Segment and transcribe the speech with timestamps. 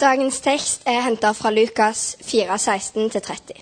[0.00, 3.58] Dagens tekst er henta fra Lukas 4, 16-30.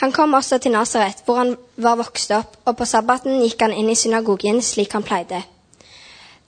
[0.00, 3.74] Han kom også til Nasaret, hvor han var vokst opp, og på sabbaten gikk han
[3.76, 5.42] inn i synagogen slik han pleide.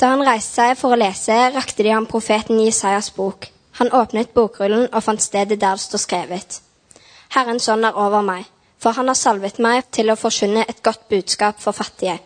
[0.00, 3.50] Da han reiste seg for å lese, rakte de ham profeten Jesajas bok.
[3.76, 6.58] Han åpnet bokrullen og fant stedet der det står skrevet.
[7.36, 8.48] Herrens ånd er over meg,
[8.80, 12.16] for han har salvet meg til å forkynne et godt budskap for fattige.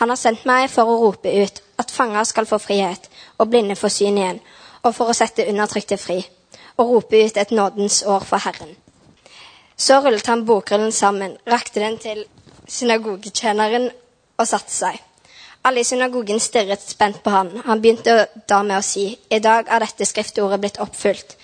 [0.00, 3.76] Han har sendt meg for å rope ut at fanger skal få frihet, og blinde
[3.76, 4.40] få syn igjen,
[4.82, 6.20] og for å sette undertrykte fri,
[6.76, 8.76] og rope ut et nådens år for Herren.
[9.76, 12.24] Så rullet han bokrullen sammen, rakte den til
[12.68, 13.90] synagogetjeneren
[14.38, 14.98] og satte seg.
[15.64, 17.50] Alle i synagogen stirret spent på han.
[17.66, 21.36] Han begynte da med å si, i dag er dette skriftordet blitt oppfylt,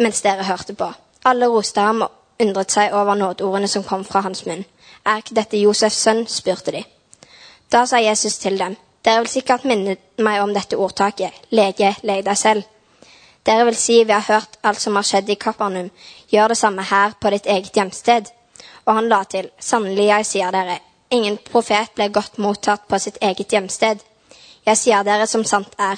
[0.00, 0.88] mens dere hørte på.
[1.28, 4.64] Alle roste ham og undret seg over nådeordene som kom fra hans munn.
[5.04, 6.24] Er ikke dette Josefs sønn?
[6.26, 6.84] spurte de.
[7.72, 12.24] Da sa Jesus til dem, dere vil sikkert minne meg om dette ordtaket, lege, leg
[12.24, 12.64] deg selv.
[13.48, 15.86] Dere vil si, vi har hørt alt som har skjedd i Kapernaum,
[16.28, 18.26] gjør det samme her på ditt eget hjemsted.
[18.84, 20.74] Og han la til, sannelig, jeg sier dere,
[21.08, 24.02] ingen profet ble godt mottatt på sitt eget hjemsted.
[24.68, 25.96] Jeg sier dere som sant er.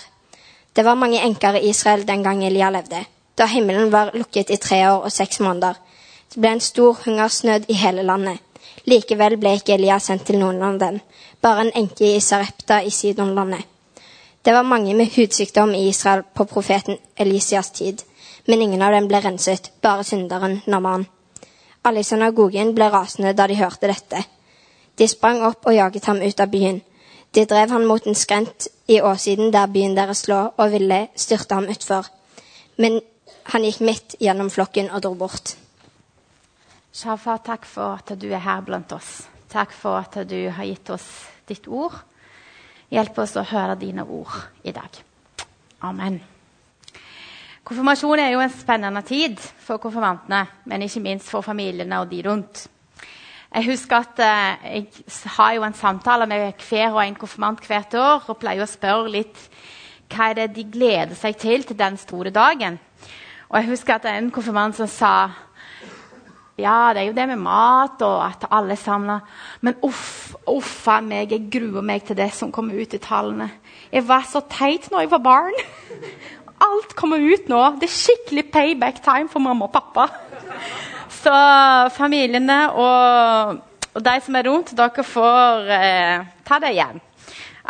[0.77, 3.03] Det var mange enker i Israel den gang Elia levde,
[3.35, 5.75] da himmelen var lukket i tre år og seks måneder.
[6.31, 8.39] Det ble en stor hungersnød i hele landet.
[8.87, 11.03] Likevel ble ikke Elia sendt til noen av dem,
[11.43, 13.67] bare en enke i Sarepta i Sidonlandet.
[14.45, 18.03] Det var mange med hudsykdom i Israel på profeten Elisias tid,
[18.47, 21.07] men ingen av dem ble renset, bare synderen Naman.
[21.85, 24.23] Alle i synagogen ble rasende da de hørte dette.
[24.99, 26.81] De sprang opp og jaget ham ut av byen.
[27.35, 31.55] De drev han mot en skrent i åsiden der byen deres lå, og ville styrte
[31.55, 32.09] ham utfor.
[32.77, 33.01] Men
[33.53, 35.57] han gikk midt gjennom flokken og dro bort.
[36.93, 39.29] Shafa, takk for at du er her blant oss.
[39.53, 41.07] Takk for at du har gitt oss
[41.49, 41.95] ditt ord.
[42.91, 44.35] Hjelp oss å høre dine ord
[44.67, 44.97] i dag.
[45.87, 46.19] Amen.
[47.65, 52.23] Konfirmasjon er jo en spennende tid for konfirmantene, men ikke minst for familiene og de
[52.27, 52.65] rundt.
[53.51, 57.95] Jeg husker at eh, jeg har jo en samtale med hver og en konfirmant hvert
[57.99, 59.39] år og pleier å spørre litt
[60.11, 62.79] hva er det de gleder seg til til den store dagen.
[63.51, 65.15] Og jeg husker at det er en konfirmant som sa
[66.63, 69.21] ja, det er jo det med mat og at alle er samla.
[69.67, 73.51] Men uff, uffa meg, jeg gruer meg til det som kommer ut i tallene.
[73.91, 75.59] Jeg var så teit når jeg var barn.
[76.71, 77.61] Alt kommer ut nå.
[77.81, 80.09] Det er skikkelig payback time for mamma og pappa.
[81.21, 81.33] Så
[81.93, 83.59] familiene og,
[83.93, 87.01] og de som er rundt, dere får eh, ta det igjen.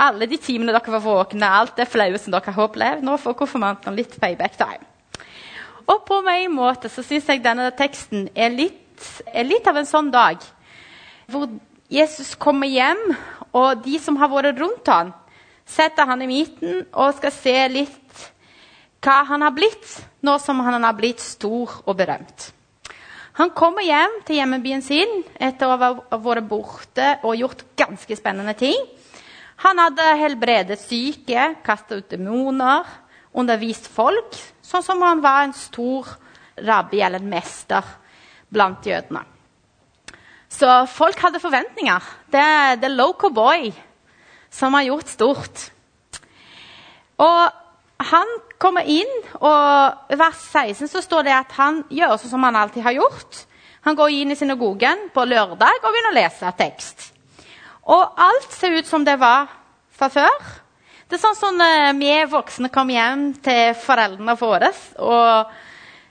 [0.00, 3.02] Alle de timene dere var våkne, alt det flaue som dere har opplevd.
[3.06, 4.86] Nå får konfirmantene litt payback time.
[5.90, 8.86] Og på en måte så syns jeg denne teksten er litt
[9.32, 10.42] er litt av en sånn dag
[11.30, 11.48] hvor
[11.90, 13.00] Jesus kommer hjem,
[13.56, 15.12] og de som har vært rundt han,
[15.66, 18.24] setter han i midten og skal se litt
[19.00, 19.94] hva han har blitt
[20.26, 22.50] nå som han har blitt stor og berømt.
[23.40, 28.52] Han kommer hjem til hjemmebyen sin etter å ha vært borte og gjort ganske spennende
[28.58, 28.76] ting.
[29.64, 32.84] Han hadde helbredet syke, kastet ut demoner,
[33.32, 34.36] undervist folk,
[34.70, 36.08] sånn som han var en stor
[36.60, 37.86] rabbi eller en mester
[38.50, 39.24] blant jødene.
[40.50, 42.06] Så folk hadde forventninger.
[42.30, 43.70] Det er the local boy
[44.50, 45.66] som har gjort stort.
[47.22, 52.34] Og han kommer inn, og i vers 16 så står det at han gjør sånn
[52.34, 53.44] som han alltid har gjort.
[53.86, 57.06] Han går inn i synagogen på lørdag og begynner å lese tekst.
[57.88, 59.48] Og alt ser ut som det var
[59.96, 60.50] fra før.
[61.10, 64.68] Det er sånn som uh, vi voksne kommer hjem til foreldrene våre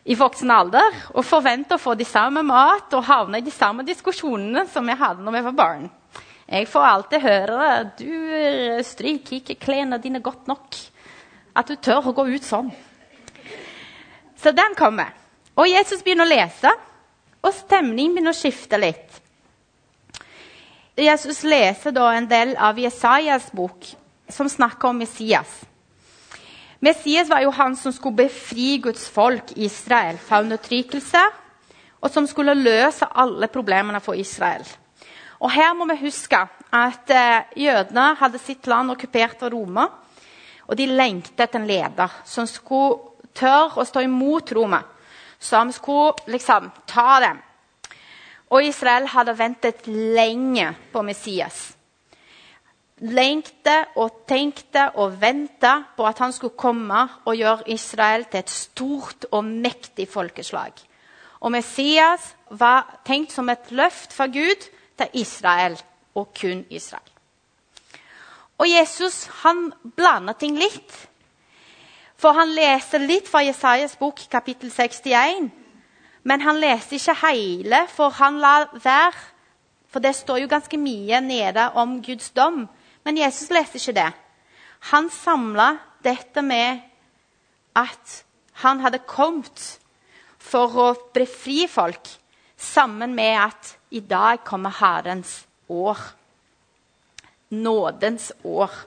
[0.03, 3.85] i voksen alder og forventer å få de samme mat og havne i de samme
[3.87, 5.85] diskusjonene som vi hadde når vi var barn.
[6.49, 10.75] Jeg får alltid høre du eh, stryker ikke klærne dine godt nok.
[11.55, 12.71] At du tør å gå ut sånn.
[14.39, 15.13] Så den kommer.
[15.55, 16.73] Og Jesus begynner å lese,
[17.39, 19.21] og stemningen begynner å skifte litt.
[20.99, 23.93] Jesus leser da en del av Jesajas bok,
[24.29, 25.61] som snakker om Messias.
[26.79, 31.23] Messias var jo han som skulle befri Guds folk, Israel, fra undertrykkelse,
[31.99, 34.63] og som skulle løse alle problemene for Israel.
[35.39, 36.39] Og Her må vi huske
[36.71, 39.87] at eh, jødene hadde sitt land okkupert av Roma.
[40.67, 44.83] Og de lengtet etter en leder som skulle tørre å stå imot Roma.
[45.39, 47.39] Som skulle liksom ta dem.
[48.51, 51.78] Og Israel hadde ventet lenge på Messias
[52.99, 58.49] lengte og tenkte og venta på at han skulle komme og gjøre Israel til et
[58.49, 60.73] stort og mektig folkeslag.
[61.39, 64.67] Og Messias var tenkt som et løft fra Gud
[64.99, 65.77] til Israel,
[66.15, 67.11] og kun Israel.
[68.59, 70.91] Og Jesus han blander ting litt.
[72.19, 75.47] For han leser litt fra Jesajas bok, kapittel 61.
[76.27, 79.13] Men han leser ikke hele, for han lar være.
[79.89, 82.67] For det står jo ganske mye nede om Guds dom.
[83.09, 84.09] Men Jesus leste ikke det.
[84.91, 85.71] Han samla
[86.05, 86.83] dette med
[87.73, 88.19] at
[88.61, 89.63] han hadde kommet
[90.37, 92.05] for å befri folk,
[92.53, 95.39] sammen med at i dag kommer Herrens
[95.73, 95.97] år.
[97.49, 98.77] Nådens år.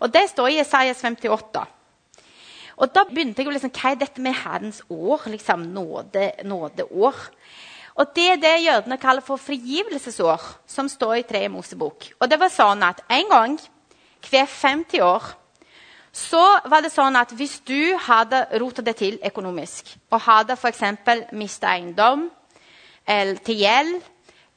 [0.00, 1.66] Og Det står i Isaias 58.
[2.78, 5.28] Og Da begynte jeg å liksom, Hva er dette med Herrens år?
[5.28, 7.20] liksom nåde, Nådeår.
[7.94, 12.08] Og Det er det jødene kaller for frigivelsesår, som står i Tre Mosebok.
[12.20, 13.58] Og det var sånn at En gang
[14.30, 15.22] hver 50 år
[16.12, 20.82] så var det sånn at hvis du hadde rota det til økonomisk og hadde f.eks.
[21.32, 22.26] mista eiendom
[23.08, 24.02] eller til gjeld,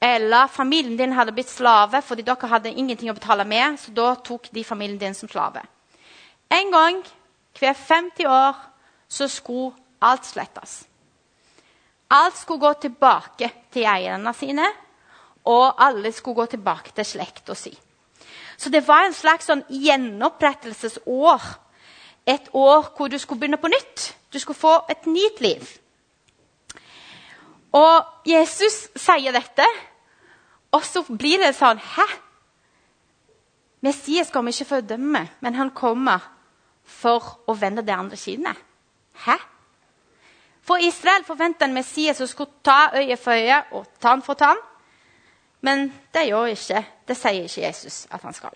[0.01, 4.15] eller familien din hadde blitt slave fordi dere hadde ingenting å betale med, så da
[4.15, 5.63] tok de familien din som slave.
[6.51, 6.99] En gang
[7.59, 8.59] hver 50 år
[9.07, 10.83] så skulle alt slettes.
[12.09, 14.67] Alt skulle gå tilbake til eierne sine,
[15.45, 17.73] og alle skulle gå tilbake til slekta si.
[18.57, 21.47] Så det var en slags sånn gjenopprettelsesår.
[22.25, 24.13] Et år hvor du skulle begynne på nytt.
[24.33, 25.65] Du skulle få et nytt liv.
[27.75, 29.65] Og Jesus sier dette,
[30.71, 32.05] og så blir det sånn Hæ?
[33.85, 36.23] Messias kommer ikke for å dømme, men han kommer
[36.85, 38.57] for å vende det andre kinnet.
[39.25, 39.35] Hæ?
[40.65, 44.57] For Israel forventa en Messias som skulle ta øye for øye og tann for tann.
[45.61, 46.85] Men det gjør ikke.
[47.07, 48.55] Det sier ikke Jesus at han skal.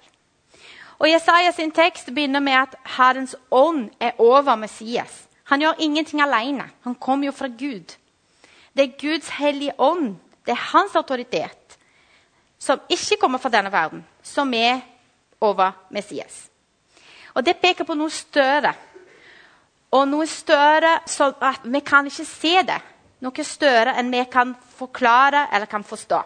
[1.00, 5.27] Og Jesaja sin tekst begynner med at Herrens ånd er over Messias.
[5.44, 6.69] Han gjør ingenting alene.
[6.83, 7.95] Han kommer jo fra Gud.
[8.77, 10.15] Det er Guds hellige ånd.
[10.45, 11.77] Det er hans autoritet,
[12.59, 14.79] som ikke kommer fra denne verden, som er
[15.41, 16.50] over Messias.
[17.33, 18.73] Og Det peker på noe større.
[19.91, 22.81] Og noe større så at vi kan ikke se det.
[23.25, 26.21] Noe større enn vi kan forklare eller kan forstå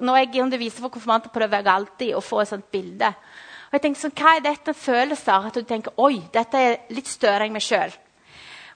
[0.00, 3.10] når jeg underviser for konfirmanter, prøver jeg alltid å få et sånt bilde.
[3.70, 5.48] Og jeg tenker sånn, Hva er dette følelser?
[5.50, 7.92] At du tenker oi, dette er litt større enn meg sjøl.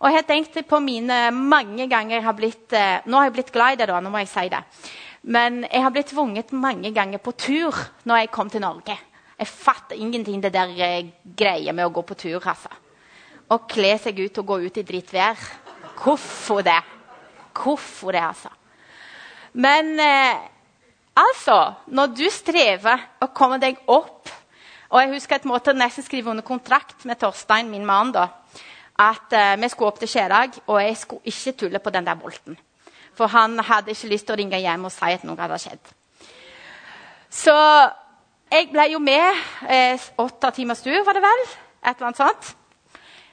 [0.00, 3.32] Og jeg har tenkt på mine mange ganger jeg har blitt, eh, Nå har jeg
[3.32, 4.62] blitt glad i det, da, nå må jeg si det.
[5.22, 7.74] Men jeg har blitt tvunget mange ganger på tur
[8.04, 8.98] når jeg kom til Norge.
[9.38, 12.42] Jeg fatter ingenting det der eh, greia med å gå på tur.
[12.44, 12.83] altså.
[13.54, 15.38] Å kle seg ut og gå ut i drittvær.
[16.00, 16.80] Hvorfor det?
[17.54, 18.50] Hvorfor det, altså?
[19.54, 20.50] Men eh,
[21.14, 24.32] Altså, når du strever å komme deg opp
[24.94, 28.28] og Jeg husker et måte nesten skrive under kontrakt med Torstein, min mann, da,
[29.02, 32.14] at eh, vi skulle opp til Skjerag, og jeg skulle ikke tulle på den der
[32.14, 32.54] bolten.
[33.18, 35.90] For han hadde ikke lyst til å ringe hjem og si at noe hadde skjedd.
[37.26, 37.56] Så
[38.54, 39.42] jeg ble jo med.
[39.66, 41.44] Eh, åtte timers tur, var det vel?
[41.82, 42.54] Et eller annet sånt.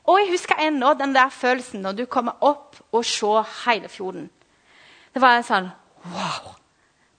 [0.09, 4.29] Og jeg husker ennå den der følelsen når du kommer opp og ser hele fjorden.
[5.13, 5.69] Det var en sånn
[6.01, 6.55] Wow!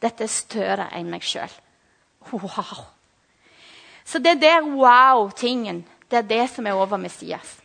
[0.02, 1.50] Dette er større enn meg sjøl.
[2.32, 2.86] Wow.
[4.04, 5.84] Så det er der wow-tingen.
[6.10, 7.60] Det er det som er over Messias.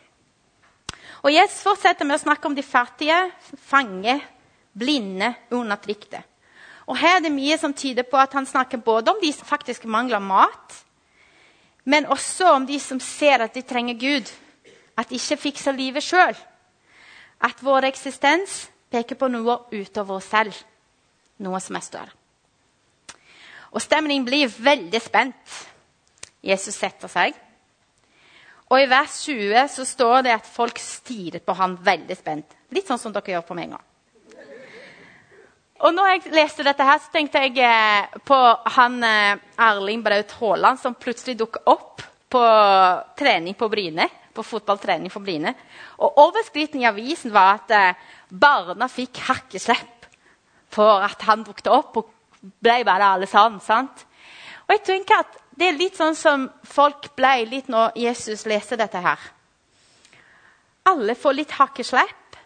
[1.25, 3.17] Og Jesus fortsetter med å snakke om de fattige,
[3.65, 4.19] fange,
[4.77, 6.21] blinde, undertrykte.
[6.87, 9.49] Og Her er det mye som tyder på at han snakker både om de som
[9.49, 10.75] faktisk mangler mat,
[11.83, 14.29] men også om de som ser at de trenger Gud.
[14.97, 16.35] At de ikke fikser livet sjøl.
[17.43, 20.55] At vår eksistens peker på noe utover oss selv.
[21.43, 22.13] Noe som er større.
[23.75, 25.57] Og stemningen blir veldig spent.
[26.41, 27.35] Jesus setter seg.
[28.67, 32.57] Og I vers 20 så står det at folk stirret på ham veldig spent.
[32.73, 33.79] Litt sånn som dere gjør på meg nå.
[35.85, 38.37] Og når jeg leste dette, her, så tenkte jeg eh, på
[38.75, 42.01] han eh, Erling Braut Haaland som plutselig dukket opp
[42.33, 42.41] på
[43.19, 44.07] trening på Bryne.
[44.37, 45.55] På fotballtrening for blinde.
[45.97, 50.07] Og overskriften i avisen var at eh, barna fikk hakkeslepp
[50.73, 52.13] for at han dukket opp og
[52.61, 53.59] ble bare alle sammen.
[53.59, 54.05] sant?
[54.67, 58.77] Og jeg tenker at Det er litt sånn som folk ble litt når Jesus leste
[58.77, 59.17] dette her.
[60.85, 62.37] Alle får litt hakkeslepp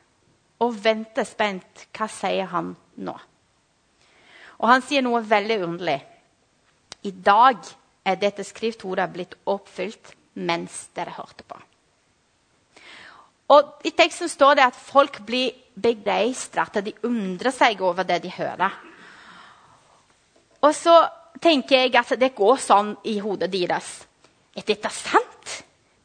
[0.64, 1.90] og venter spent.
[1.92, 2.70] Hva sier han
[3.04, 3.18] nå?
[4.62, 5.98] Og han sier noe veldig underlig.
[7.04, 7.60] I dag
[8.06, 11.60] er dette skriftordet blitt oppfylt mens dere hørte på.
[13.52, 18.22] Og I teksten står det at folk blir begeistra, at de undrer seg over det
[18.24, 18.78] de hører.
[20.62, 20.94] Og så
[21.42, 23.90] tenker jeg at det går sånn i hodet deres.
[24.56, 25.58] Er dette sant?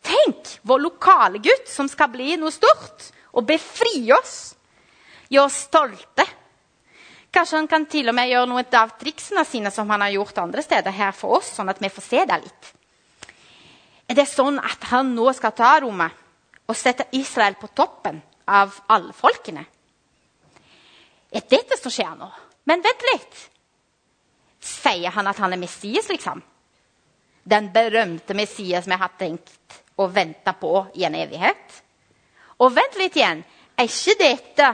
[0.06, 4.54] Tenk, vår lokale gutt som skal bli noe stort og befri oss.
[5.28, 6.26] Gjøre oss stolte.
[7.34, 10.38] Kanskje han kan til og med gjøre noe av triksene sine som han har gjort
[10.40, 12.70] andre steder her for oss, sånn at vi får se det litt.
[14.06, 16.25] Er det sånn at han nå skal ta rommet?
[16.66, 19.64] Og sette Israel på toppen av alle folkene.
[21.32, 22.28] Er dette som skjer nå?
[22.66, 23.40] Men vent litt.
[24.66, 26.42] Sier han at han er Messias, liksom?
[27.46, 31.82] Den berømte Messias vi har tenkt å vente på i en evighet?
[32.58, 33.44] Og vent litt igjen.
[33.76, 34.70] Er ikke dette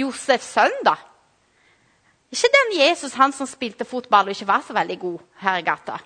[0.00, 0.96] Josefs sønn, da?
[2.30, 5.66] Ikke den Jesus han som spilte fotball og ikke var så veldig god her i
[5.66, 5.96] gata?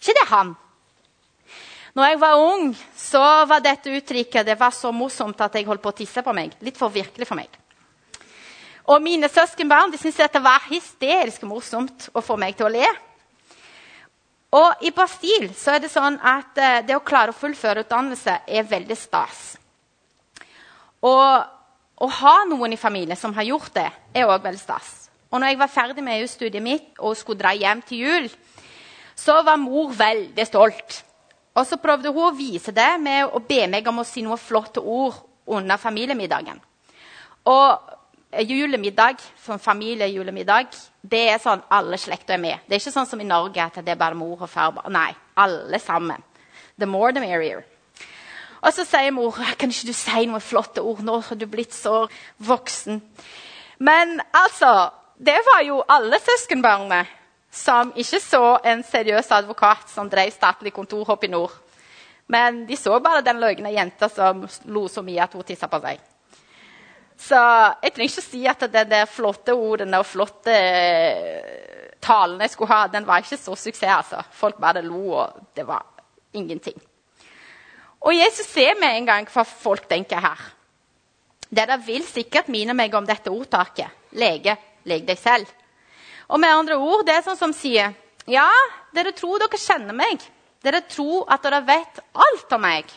[0.00, 0.54] Ikke det han?
[1.96, 5.80] Når jeg var ung, så var dette uttrykket det var så morsomt at jeg holdt
[5.80, 6.52] på å tisse på meg.
[6.60, 7.48] Litt for virkelig for meg.
[8.92, 12.90] Og mine søskenbarn de syntes dette var hysterisk morsomt å få meg til å le.
[14.60, 18.36] Og i Brasil så er det sånn at eh, det å klare å fullføre utdannelse
[18.44, 19.40] er veldig stas.
[21.00, 24.92] Og å ha noen i familien som har gjort det, er òg veldig stas.
[25.32, 28.30] Og når jeg var ferdig med EU-studiet mitt og skulle dra hjem til jul,
[29.16, 31.05] så var mor veldig stolt.
[31.56, 34.40] Og så prøvde hun å vise det med å be meg om å si noen
[34.40, 36.58] flotte ord under familiemiddagen.
[37.48, 42.66] Og julemiddag, sånn familiejulemiddag, det er sånn alle slekter er med.
[42.66, 44.82] Det er ikke sånn som i Norge at det er bare mor og far.
[44.92, 45.08] Nei,
[45.38, 46.22] alle sammen.
[46.76, 47.64] The more the merrier.
[48.60, 51.74] Og så sier mor kan ikke du si noen flotte ord nå har du blitt
[51.76, 52.04] så
[52.42, 53.00] voksen.
[53.78, 57.04] Men altså, det var jo alle søskenbarna
[57.56, 61.54] som ikke så en seriøs advokat som drev statlig kontor oppe i nord.
[62.28, 65.80] Men de så bare den løgne jenta som lo så mye at hun tissa på
[65.84, 66.02] seg.
[67.16, 67.38] Så
[67.82, 72.90] jeg trenger ikke si at de flotte ordene og flotte eh, talene jeg skulle ha,
[72.92, 73.94] den var ikke så suksess.
[73.94, 74.20] altså.
[74.30, 75.86] Folk bare lo, og det var
[76.36, 76.76] ingenting.
[78.04, 80.42] Og Jesus ser med en gang hva folk tenker her.
[81.48, 84.10] Dere vil sikkert mine meg om dette ordtaket.
[84.18, 85.48] Lege, leg deg selv.
[86.26, 87.94] Og med andre ord, det er sånn som sier
[88.26, 88.48] Ja,
[88.94, 90.22] dere tror dere kjenner meg.
[90.64, 92.90] Dere tror at dere vet alt om meg.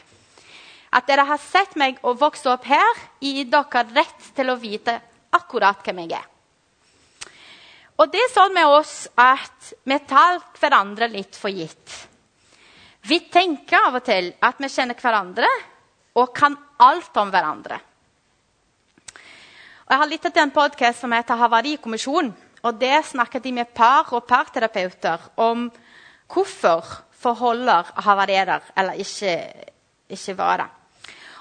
[0.89, 2.89] At dere har sett meg og vokst opp her,
[3.21, 4.95] gir dere rett til å vite
[5.37, 6.27] akkurat hvem jeg er.
[7.99, 11.97] Og det er sånn med oss at vi tar hverandre litt for gitt.
[13.05, 15.49] Vi tenker av og til at vi kjenner hverandre
[16.19, 17.79] og kan alt om hverandre.
[19.89, 22.31] Og jeg har lyttet til en podkast som heter Havarikommisjonen.
[22.63, 25.69] Og det snakket de med par og parterapeuter om
[26.29, 26.85] hvorfor
[27.19, 29.37] forholder havarerer eller ikke,
[30.09, 30.67] ikke varer.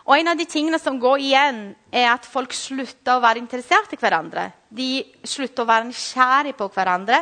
[0.08, 1.58] Og En av de tingene som går igjen,
[1.92, 4.46] er at folk slutter å være interessert i hverandre.
[4.72, 7.18] De slutter å være nysgjerrig på hverandre.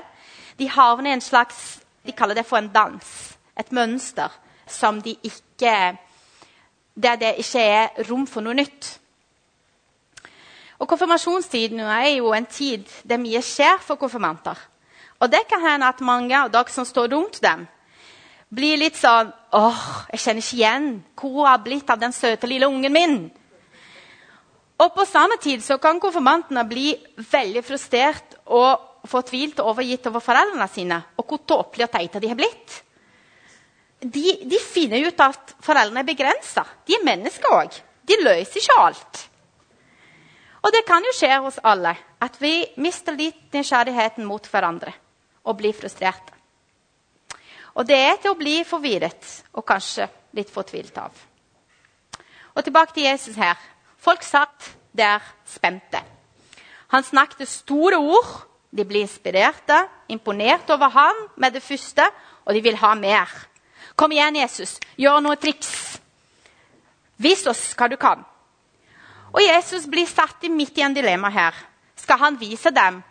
[0.57, 3.07] De havner i en slags De kaller det for en dans.
[3.59, 4.31] Et mønster
[4.67, 5.97] som de ikke
[6.95, 9.01] Der det ikke er rom for noe nytt.
[10.79, 14.59] Og Konfirmasjonstiden er jo en tid der mye skjer for konfirmanter.
[15.21, 17.65] Og det kan hende at mange av dere som står rundt dem,
[18.53, 19.81] blir litt sånn åh,
[20.13, 23.17] jeg kjenner ikke igjen hvor har blitt av den søte lille ungen min.
[24.77, 30.23] Og på samme tid så kan konfirmantene bli veldig frustrert og fortvilt og overgitt over
[30.23, 32.83] foreldrene sine og hvor tåpelige og teite de har blitt.
[34.05, 36.67] De, de finner ut at foreldrene er begrensa.
[36.87, 37.79] De er mennesker òg.
[38.07, 39.23] De løser ikke alt.
[40.67, 41.93] Og det kan jo skje hos alle
[42.23, 44.91] at vi mister litt nysgjerrigheten mot hverandre
[45.47, 46.35] og blir frustrerte.
[47.79, 51.13] Og det er til å bli forvirret og kanskje litt fortvilt av.
[52.57, 53.55] Og tilbake til Jesus her.
[54.01, 56.01] Folk satt der spente.
[56.91, 58.33] Han snakket store ord.
[58.77, 59.77] De ble inspirerte,
[60.09, 62.05] imponert over ham med det første,
[62.45, 63.31] og de vil ha mer.
[63.97, 64.75] Kom igjen, Jesus.
[64.99, 66.01] Gjør noe triks.
[67.23, 68.25] Vis oss hva du kan.
[69.37, 71.57] Og Jesus blir satt midt i en dilemma her.
[71.97, 73.03] Skal han vise dem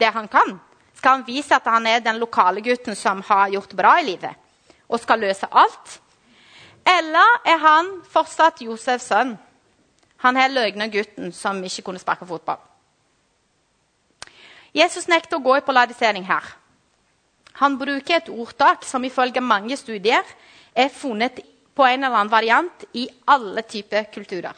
[0.00, 0.56] det han kan?
[0.96, 4.40] Skal han vise at han er den lokale gutten som har gjort bra i livet
[4.88, 5.98] og skal løse alt?
[6.88, 9.36] Eller er han fortsatt Josefs sønn?
[10.24, 12.60] Han er løgnegutten som ikke kunne sparke fotball.
[14.74, 16.44] Jesus nekter å gå i polarisering her.
[17.60, 20.24] Han bruker et ordtak som ifølge mange studier
[20.74, 21.44] er funnet
[21.76, 24.56] på en eller annen variant i alle typer kulturer.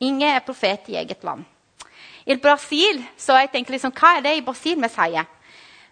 [0.00, 1.44] Ingen er profet i eget land.
[2.26, 5.26] I Brasil så jeg tenker liksom, Hva er det i Brasil vi sier?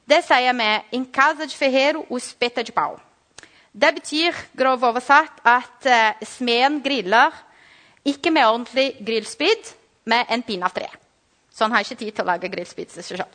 [0.06, 3.00] Det sier vi 'in casa de ferreiro o espeta de pau'.
[3.74, 7.32] Det betyr grov oversatt at uh, smeden griller
[8.04, 10.86] ikke med ordentlig grillspyd, med en pinne av tre.
[11.50, 13.26] Så han har ikke tid til å lage grillspyd seg selv.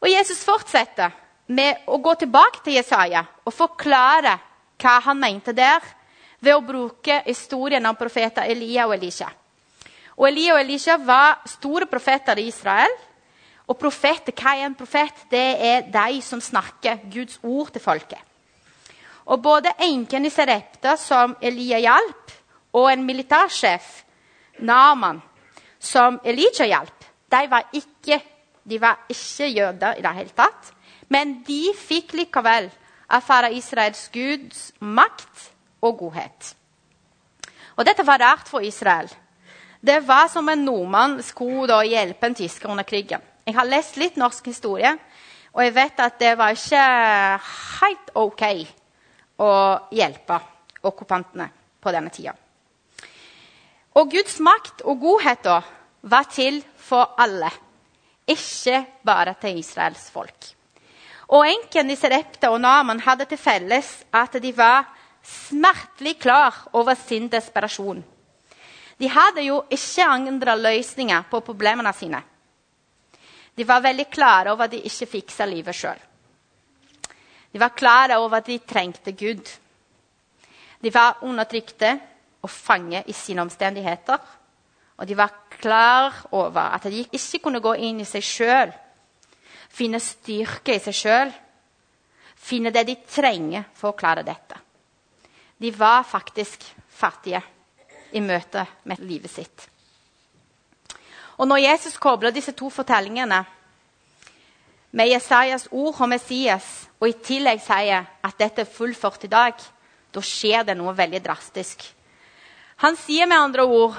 [0.00, 1.10] Og Jesus fortsetter
[1.46, 4.38] med å gå tilbake til Jesaja og forklare
[4.82, 5.80] hva han mente der
[6.40, 9.28] ved å bruke historien om profeter Elia og Elisha.
[10.16, 12.92] Og Elia og Elisha var store profeter i Israel.
[13.66, 15.26] Og profeter, hva er en profet?
[15.30, 18.20] Det er de som snakker Guds ord til folket.
[19.26, 22.30] Og Både enken i Serepta, som Elia hjalp,
[22.72, 24.04] og en militærsjef,
[24.58, 25.18] Naman,
[25.78, 28.20] som Elijah hjalp, de var ikke,
[28.64, 30.70] de var ikke jøder i det hele tatt.
[31.12, 32.70] Men de fikk likevel
[33.12, 35.50] erfare Israels Guds makt
[35.86, 36.54] og godhet.
[37.76, 39.08] Og dette var rart for Israel.
[39.80, 43.22] Det var som en nordmann skulle hjelpe en tysker under krigen.
[43.46, 44.96] Jeg har lest litt norsk historie,
[45.52, 46.86] og jeg vet at det var ikke
[47.80, 48.42] helt OK
[49.38, 49.52] å
[49.94, 50.40] hjelpe
[50.86, 51.46] okkupantene
[51.80, 52.34] på denne tida.
[53.96, 55.46] Og Guds makt og godhet
[56.02, 57.48] var til for alle,
[58.26, 60.50] ikke bare til Israels folk.
[61.32, 64.84] Og enken i Serepta og Naman hadde til felles at de var
[65.26, 68.04] smertelig klar over sin desperasjon.
[68.96, 72.22] De hadde jo ikke andre løsninger på problemene sine.
[73.56, 76.00] De var veldig klare over at de ikke fiksa livet sjøl.
[77.52, 79.44] De var klare over at de trengte Gud.
[80.80, 81.94] De var undertrykte
[82.42, 84.18] og fanget i sine omstendigheter.
[84.96, 88.70] Og de var klar over at de ikke kunne gå inn i seg sjøl,
[89.68, 91.32] finne styrke i seg sjøl,
[92.36, 94.65] finne det de trenger for å klare dette.
[95.58, 97.42] De var faktisk fattige
[98.12, 99.68] i møte med livet sitt.
[101.36, 103.42] Og når Jesus kobler disse to fortellingene
[104.96, 109.56] med Jesajas ord om Messias, og i tillegg sier at dette er fullført i dag,
[110.12, 111.82] da skjer det noe veldig drastisk.
[112.80, 113.96] Han sier med andre ord,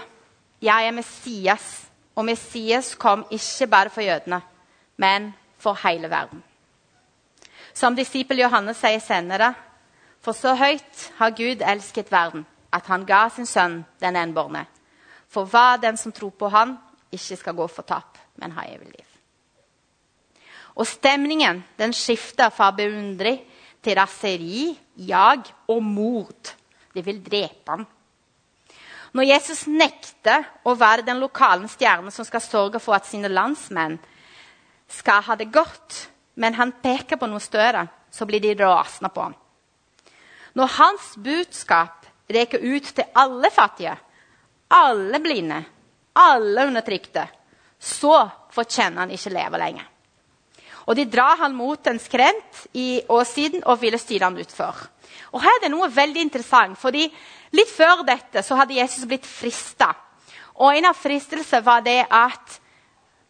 [0.61, 1.85] 'Jeg er Messias',
[2.15, 4.41] og Messias kom ikke bare for jødene,
[4.97, 6.43] men for hele verden.
[7.73, 9.53] Som disippel Johannes sier senere,
[10.21, 14.65] for så høyt har Gud elsket verden at han ga sin sønn den enbårne.
[15.31, 16.75] For hva den som tror på han,
[17.11, 19.05] ikke skal gå for tap, men ha evig liv.
[20.77, 23.39] Og stemningen den skifter fra beundring
[23.83, 26.53] til raseri, jag og mord.
[26.93, 27.85] De vil drepe ham.
[29.15, 33.97] Når Jesus nekter å være den lokale stjernen som skal sørge for at sine landsmenn
[34.91, 39.23] skal ha det godt, men han peker på noe større, så blir de rasende på
[39.23, 39.35] ham.
[40.57, 43.93] Når hans budskap reker ut til alle fattige,
[44.73, 45.61] alle blinde,
[46.17, 47.27] alle undertrykte,
[47.79, 49.85] så fortjener han ikke leve lenger.
[50.87, 54.85] Og de drar han mot en skrent i åssiden og ville styre han utfor.
[55.35, 57.09] Og her er det noe veldig interessant, fordi
[57.55, 59.93] Litt før dette så hadde Jesus blitt frista.
[60.57, 62.63] Og en av fristelsene var det at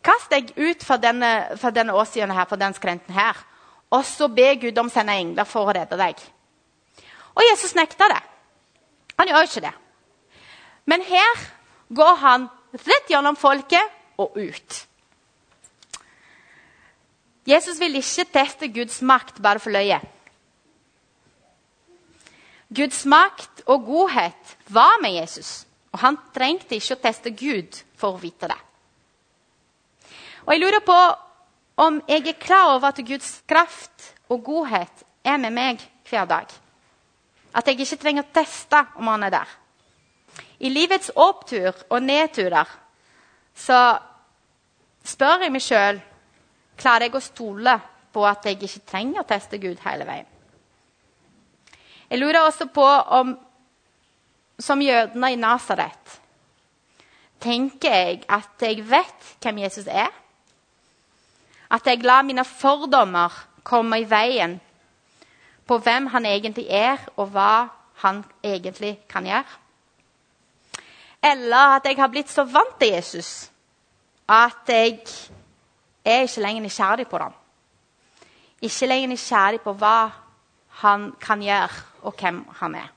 [0.08, 3.36] Kast deg ut fra denne, fra denne åssiden her, fra den skrenten her,
[3.92, 6.22] og så be Gud om å sende engler for å redde deg.
[7.38, 8.21] Og Jesus nekta det.
[9.17, 9.73] Han gjør ikke det.
[10.89, 11.45] Men her
[11.93, 14.84] går han rett gjennom folket og ut.
[17.47, 20.00] Jesus vil ikke teste Guds makt bare for løye.
[22.67, 25.63] Guds makt og godhet var med Jesus,
[25.95, 28.60] og han trengte ikke å teste Gud for å vite det.
[30.43, 30.97] Og Jeg lurer på
[31.78, 36.52] om jeg er klar over at Guds kraft og godhet er med meg hver dag.
[37.58, 39.56] At jeg ikke trenger å teste om han er der.
[40.62, 42.70] I livets opptur og nedturer
[43.58, 43.80] så
[45.08, 46.00] spør jeg meg sjøl
[46.78, 47.74] klarer jeg å stole
[48.13, 50.30] på at jeg ikke trenger å teste Gud hele veien.
[52.08, 53.34] Jeg lurer også på om
[54.60, 56.15] som jødene i Nasaret
[57.43, 60.10] tenker jeg at jeg vet hvem Jesus er.
[61.70, 63.34] At jeg lar mine fordommer
[63.67, 64.58] komme i veien
[65.67, 67.67] på hvem han egentlig er, og hva
[68.03, 69.58] han egentlig kan gjøre.
[71.23, 73.49] Eller at jeg har blitt så vant til Jesus
[74.27, 74.99] at jeg
[76.06, 77.34] er ikke lenger nysgjerrig på ham.
[78.62, 80.10] Ikke lenger nysgjerrig på hva
[80.84, 82.91] han kan gjøre, og hvem han er.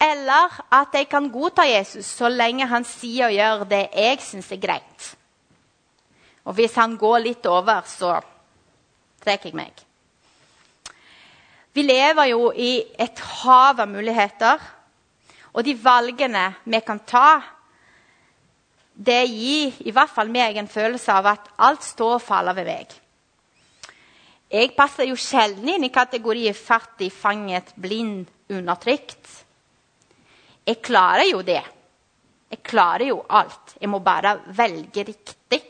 [0.00, 4.52] Eller at jeg kan godta Jesus så lenge han sier og gjør det jeg syns
[4.52, 5.08] er greit.
[6.44, 8.14] Og hvis han går litt over, så
[9.24, 9.87] trekker jeg meg.
[11.74, 14.58] Vi lever jo i et hav av muligheter.
[15.54, 17.40] Og de valgene vi kan ta,
[18.98, 22.66] det gir i hvert fall meg en følelse av at alt står og faller ved
[22.68, 22.96] meg.
[24.48, 29.28] Jeg passer jo sjelden inn i kategorien fattig, fanget, blind, undertrykt.
[30.66, 31.60] Jeg klarer jo det.
[32.48, 33.76] Jeg klarer jo alt.
[33.80, 35.60] Jeg må bare velge riktig.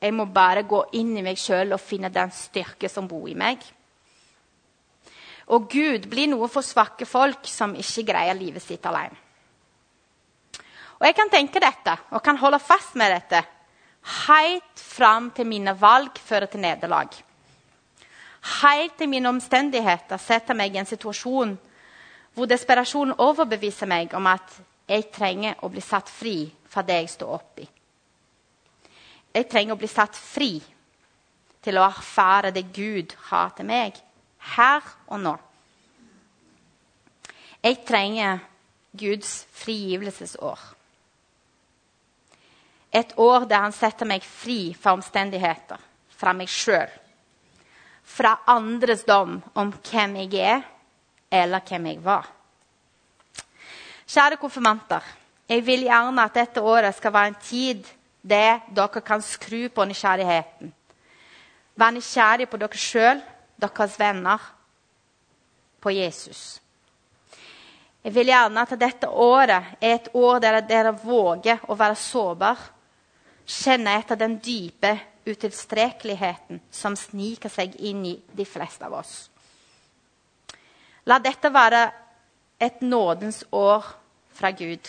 [0.00, 3.36] Jeg må bare gå inn i meg sjøl og finne den styrke som bor i
[3.36, 3.60] meg.
[5.48, 9.16] Og Gud blir noe for svake folk som ikke greier livet sitt alene.
[10.98, 13.44] Og Jeg kan tenke dette og kan holde fast med dette
[14.26, 17.08] helt fram til mine valg fører til nederlag.
[18.62, 21.56] Helt til mine omstendigheter setter meg i en situasjon
[22.34, 24.58] hvor desperasjonen overbeviser meg om at
[24.88, 27.66] jeg trenger å bli satt fri fra det jeg står oppi.
[29.34, 30.52] Jeg trenger å bli satt fri
[31.62, 33.98] til å erfare det Gud har til meg,
[34.38, 35.36] her og nå.
[37.62, 38.38] Jeg trenger
[38.98, 40.58] Guds frigivelsesår.
[42.92, 46.88] Et år der han setter meg fri fra omstendigheter, fra meg sjøl.
[48.08, 50.62] Fra andres dom om hvem jeg er,
[51.30, 52.30] eller hvem jeg var.
[54.08, 55.04] Kjære konfirmanter.
[55.48, 57.84] Jeg vil gjerne at dette året skal være en tid
[58.28, 60.72] der dere kan skru på nysgjerrigheten.
[61.76, 63.20] Være nysgjerrige på dere sjøl,
[63.58, 64.38] deres venner,
[65.80, 66.60] på Jesus.
[68.02, 72.58] Jeg vil gjerne at dette året er et år der dere våger å være sårbar.
[73.48, 74.90] kjenne etter den dype
[75.24, 79.30] utilstrekkeligheten som sniker seg inn i de fleste av oss.
[81.06, 81.90] La dette være
[82.60, 83.86] et nådens år
[84.30, 84.88] fra Gud,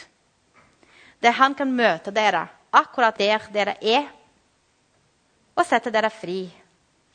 [1.22, 4.10] der han kan møte dere akkurat der dere er,
[5.56, 6.50] og sette dere fri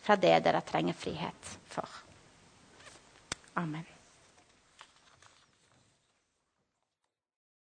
[0.04, 1.88] fra det dere trenger frihet for.
[3.54, 3.93] Amen.